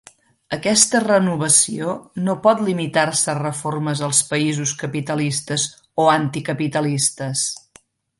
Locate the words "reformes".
3.41-4.01